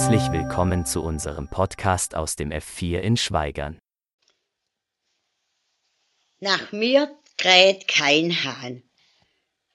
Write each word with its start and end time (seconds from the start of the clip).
Herzlich 0.00 0.32
willkommen 0.32 0.86
zu 0.86 1.02
unserem 1.02 1.46
Podcast 1.50 2.14
aus 2.14 2.34
dem 2.34 2.48
F4 2.52 3.00
in 3.00 3.18
Schweigern. 3.18 3.78
Nach 6.40 6.72
mir 6.72 7.14
kräht 7.36 7.86
kein 7.86 8.32
Hahn. 8.42 8.82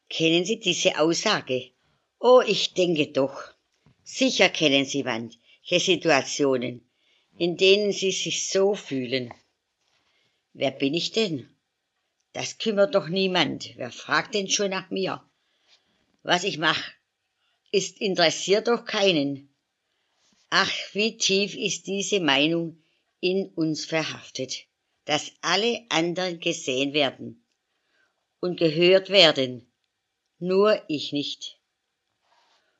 Kennen 0.09 0.43
Sie 0.43 0.59
diese 0.59 0.97
Aussage? 0.97 1.69
Oh, 2.19 2.41
ich 2.43 2.73
denke 2.73 3.11
doch. 3.11 3.39
Sicher 4.04 4.50
kennen 4.50 4.86
Sie 4.86 5.04
manche 5.04 5.79
Situationen, 5.79 6.89
in 7.37 7.55
denen 7.55 7.92
Sie 7.92 8.11
sich 8.11 8.50
so 8.50 8.73
fühlen. 8.73 9.32
Wer 10.54 10.71
bin 10.71 10.96
ich 10.96 11.11
denn? 11.11 11.55
Das 12.33 12.57
kümmert 12.57 12.96
doch 12.96 13.10
niemand. 13.10 13.73
Wer 13.75 13.92
fragt 13.92 14.33
denn 14.33 14.50
schon 14.50 14.71
nach 14.71 14.89
mir? 14.89 15.23
Was 16.23 16.43
ich 16.43 16.57
mach, 16.57 16.82
ist 17.71 18.01
interessiert 18.01 18.68
doch 18.68 18.86
keinen. 18.86 19.54
Ach, 20.49 20.71
wie 20.93 21.17
tief 21.17 21.55
ist 21.55 21.87
diese 21.87 22.19
Meinung 22.19 22.81
in 23.19 23.47
uns 23.55 23.85
verhaftet, 23.85 24.65
dass 25.05 25.31
alle 25.41 25.85
anderen 25.89 26.39
gesehen 26.39 26.93
werden 26.93 27.45
und 28.39 28.57
gehört 28.57 29.09
werden, 29.09 29.71
nur 30.39 30.83
ich 30.87 31.11
nicht. 31.11 31.59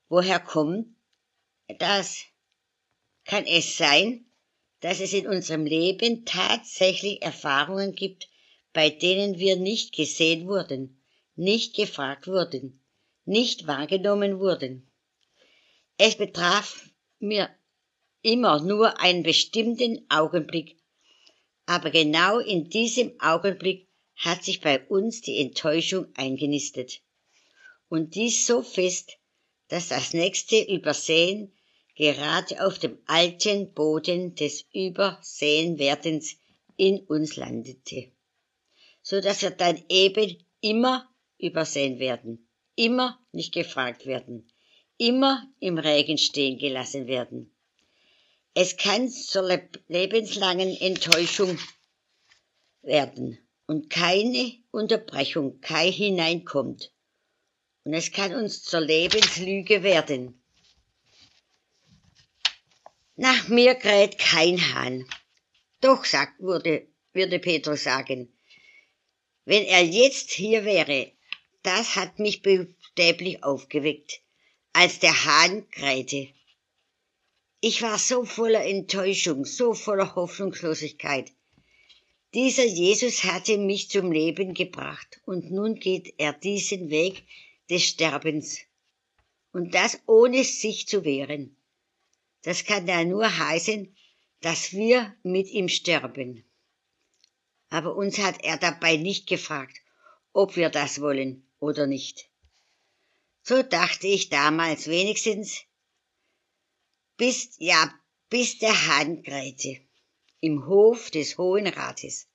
Woher 0.09 0.39
kommt 0.39 0.95
das? 1.79 2.23
Kann 3.25 3.45
es 3.45 3.77
sein, 3.77 4.25
dass 4.81 4.99
es 4.99 5.13
in 5.13 5.27
unserem 5.27 5.66
Leben 5.66 6.25
tatsächlich 6.25 7.23
Erfahrungen 7.23 7.93
gibt, 7.93 8.29
bei 8.71 8.91
denen 8.91 9.39
wir 9.39 9.55
nicht 9.55 9.95
gesehen 9.95 10.47
wurden, 10.47 11.02
nicht 11.35 11.75
gefragt 11.75 12.27
wurden, 12.27 12.85
nicht 13.25 13.66
wahrgenommen 13.66 14.39
wurden? 14.39 14.91
Es 15.97 16.17
betraf 16.17 16.88
mir 17.19 17.49
immer 18.21 18.61
nur 18.61 18.99
einen 18.99 19.23
bestimmten 19.23 20.05
Augenblick, 20.09 20.77
aber 21.66 21.91
genau 21.91 22.39
in 22.39 22.69
diesem 22.69 23.19
Augenblick 23.19 23.88
hat 24.16 24.44
sich 24.44 24.61
bei 24.61 24.85
uns 24.88 25.22
die 25.22 25.39
Enttäuschung 25.39 26.07
eingenistet. 26.16 27.02
Und 27.89 28.16
dies 28.16 28.47
so 28.47 28.61
fest, 28.61 29.17
dass 29.67 29.89
das 29.89 30.13
nächste 30.13 30.59
Übersehen 30.61 31.53
gerade 31.95 32.66
auf 32.66 32.80
dem 32.80 32.97
alten 33.05 33.73
Boden 33.73 34.35
des 34.35 34.66
Übersehenwerdens 34.73 36.38
in 36.77 37.00
uns 37.05 37.35
landete, 37.35 38.11
so 39.02 39.22
dass 39.22 39.41
wir 39.41 39.52
dann 39.52 39.83
eben 39.89 40.44
immer 40.61 41.09
übersehen 41.38 42.00
werden, 42.00 42.50
immer 42.75 43.19
nicht 43.31 43.53
gefragt 43.53 44.05
werden, 44.05 44.52
immer 44.97 45.47
im 45.59 45.77
Regen 45.77 46.17
stehen 46.17 46.57
gelassen 46.57 47.07
werden. 47.07 47.51
Es 48.53 48.77
kann 48.77 49.09
zur 49.09 49.43
lebenslangen 49.88 50.75
Enttäuschung 50.77 51.59
werden 52.81 53.38
und 53.67 53.89
keine 53.89 54.53
Unterbrechung, 54.71 55.59
kein 55.59 55.91
hineinkommt. 55.91 56.93
Und 57.83 57.93
es 57.93 58.11
kann 58.11 58.33
uns 58.33 58.63
zur 58.63 58.79
Lebenslüge 58.79 59.83
werden. 59.83 60.41
Nach 63.17 63.47
mir 63.47 63.75
kräht 63.75 64.17
kein 64.17 64.59
Hahn. 64.73 65.05
Doch, 65.81 66.05
sagt, 66.05 66.39
würde, 66.39 66.88
würde 67.13 67.39
Petrus 67.39 67.83
sagen, 67.83 68.33
wenn 69.43 69.63
er 69.63 69.83
jetzt 69.83 70.31
hier 70.31 70.66
wäre, 70.66 71.11
das 71.61 71.95
hat 71.95 72.19
mich 72.19 72.41
buchstäblich 72.41 73.43
aufgeweckt 73.43 74.25
als 74.76 75.00
der 75.00 75.23
Hahn 75.23 75.70
krähte. 75.70 76.28
Ich 77.62 77.81
war 77.81 77.97
so 77.97 78.25
voller 78.25 78.66
Enttäuschung, 78.66 79.46
so 79.46 79.74
voller 79.74 80.16
Hoffnungslosigkeit. 80.16 81.31
Dieser 82.34 82.66
Jesus 82.66 83.24
hatte 83.24 83.58
mich 83.58 83.90
zum 83.90 84.12
Leben 84.12 84.53
gebracht 84.53 85.22
und 85.25 85.50
nun 85.50 85.75
geht 85.75 86.16
er 86.18 86.34
diesen 86.34 86.90
Weg 86.90 87.24
des 87.69 87.84
Sterbens. 87.84 88.59
Und 89.53 89.74
das 89.74 90.02
ohne 90.08 90.44
sich 90.44 90.90
zu 90.90 91.06
wehren. 91.06 91.56
Das 92.41 92.66
kann 92.66 92.85
ja 92.85 93.06
nur 93.06 93.25
heißen, 93.25 93.96
dass 94.41 94.74
wir 94.74 95.16
mit 95.24 95.50
ihm 95.52 95.69
sterben. 95.69 96.44
Aber 97.69 97.96
uns 97.96 98.18
hat 98.18 98.44
er 98.44 98.58
dabei 98.58 98.97
nicht 98.97 99.25
gefragt, 99.25 99.78
ob 100.34 100.58
wir 100.58 100.69
das 100.69 101.00
wollen 101.00 101.47
oder 101.59 101.88
nicht. 101.88 102.30
So 103.47 103.61
dachte 103.61 104.07
ich 104.07 104.29
damals 104.29 104.88
wenigstens, 104.88 105.66
bis, 107.16 107.56
ja, 107.59 107.94
bis 108.28 108.57
der 108.57 108.88
Hahn 108.88 109.22
krähte, 109.22 109.81
im 110.39 110.66
Hof 110.66 111.11
des 111.11 111.38
Hohen 111.38 111.67
Rates. 111.67 112.28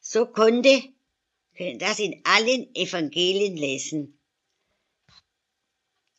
So 0.00 0.26
konnte 0.26 0.92
das 1.78 1.98
in 1.98 2.20
allen 2.24 2.74
Evangelien 2.74 3.56
lesen. 3.56 4.20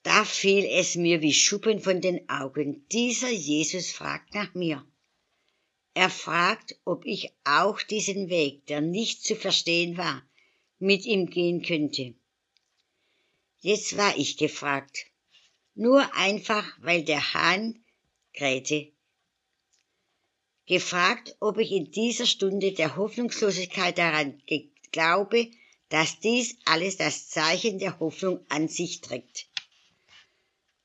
Da 0.02 0.26
fiel 0.26 0.66
es 0.66 0.96
mir 0.96 1.22
wie 1.22 1.34
Schuppen 1.34 1.80
von 1.80 2.02
den 2.02 2.28
Augen. 2.28 2.88
Dieser 2.90 3.30
Jesus 3.30 3.92
fragt 3.92 4.34
nach 4.34 4.56
mir. 4.56 4.84
Er 5.94 6.10
fragt, 6.10 6.80
ob 6.84 7.06
ich 7.06 7.32
auch 7.44 7.80
diesen 7.84 8.28
Weg, 8.30 8.66
der 8.66 8.82
nicht 8.82 9.24
zu 9.24 9.36
verstehen 9.36 9.98
war, 9.98 10.28
mit 10.80 11.06
ihm 11.06 11.28
gehen 11.28 11.62
könnte. 11.62 12.16
Jetzt 13.66 13.98
war 13.98 14.16
ich 14.16 14.38
gefragt. 14.38 15.08
Nur 15.74 16.14
einfach, 16.14 16.78
weil 16.82 17.04
der 17.04 17.34
Hahn 17.34 17.84
krähte. 18.36 18.92
Gefragt, 20.68 21.36
ob 21.40 21.58
ich 21.58 21.72
in 21.72 21.90
dieser 21.90 22.28
Stunde 22.28 22.74
der 22.74 22.96
Hoffnungslosigkeit 22.96 23.98
daran 23.98 24.40
glaube, 24.92 25.50
dass 25.90 26.20
dies 26.20 26.60
alles 26.66 26.98
das 26.98 27.30
Zeichen 27.30 27.80
der 27.80 28.00
Hoffnung 28.00 28.46
an 28.50 28.68
sich 28.68 29.02
trägt. 29.02 29.48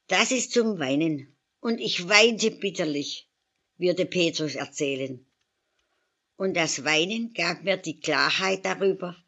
Das 0.07 0.31
ist 0.31 0.53
zum 0.53 0.79
Weinen. 0.79 1.37
Und 1.61 1.81
ich 1.83 2.09
weinte 2.09 2.51
bitterlich, 2.51 3.29
würde 3.77 4.07
Petrus 4.07 4.55
erzählen. 4.55 5.27
Und 6.39 6.55
das 6.55 6.83
Weinen 6.83 7.35
gab 7.35 7.63
mir 7.63 7.77
die 7.77 8.01
Klarheit 8.01 8.65
darüber, 8.65 9.23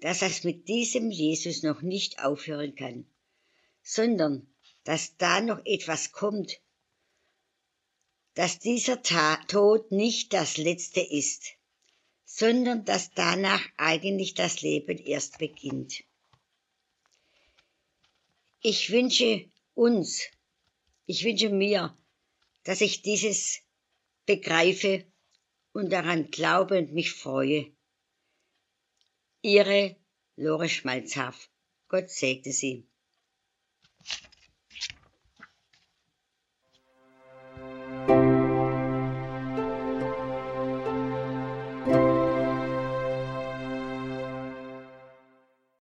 dass 0.00 0.22
es 0.22 0.44
mit 0.44 0.68
diesem 0.68 1.10
Jesus 1.10 1.62
noch 1.62 1.82
nicht 1.82 2.18
aufhören 2.22 2.74
kann, 2.74 3.06
sondern 3.82 4.46
dass 4.84 5.16
da 5.16 5.40
noch 5.40 5.64
etwas 5.64 6.12
kommt, 6.12 6.60
dass 8.34 8.58
dieser 8.58 9.02
Ta 9.02 9.36
Tod 9.48 9.90
nicht 9.92 10.32
das 10.32 10.58
letzte 10.58 11.00
ist, 11.00 11.54
sondern 12.24 12.84
dass 12.84 13.12
danach 13.12 13.64
eigentlich 13.76 14.34
das 14.34 14.60
Leben 14.60 14.98
erst 14.98 15.38
beginnt. 15.38 16.04
Ich 18.60 18.90
wünsche 18.90 19.48
uns, 19.74 20.22
ich 21.06 21.24
wünsche 21.24 21.48
mir, 21.48 21.96
dass 22.64 22.80
ich 22.80 23.02
dieses 23.02 23.60
begreife 24.26 25.06
und 25.72 25.90
daran 25.90 26.30
glaube 26.30 26.78
und 26.78 26.92
mich 26.92 27.12
freue. 27.12 27.75
Ihre 29.42 29.96
Lore 30.36 30.68
Schmalzhaft. 30.68 31.50
Gott 31.88 32.10
segne 32.10 32.52
Sie. 32.52 32.88